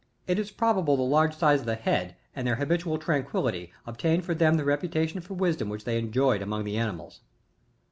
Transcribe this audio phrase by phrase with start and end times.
[0.25, 4.33] It te probable, the large size of the head, and their habitual tranquility, obtained for
[4.33, 7.19] them the reputation for wisdom which they enjoyed among the ancients.